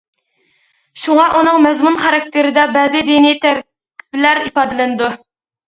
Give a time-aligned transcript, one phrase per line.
[1.01, 5.15] شۇڭا، ئۇنىڭ مەزمۇن خاراكتېرىدە بەزى دىنىي تەركىبلەر ئىپادىلىنىدۇ.